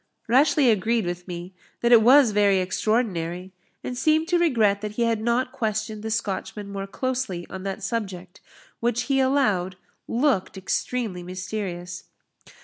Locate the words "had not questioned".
5.03-6.01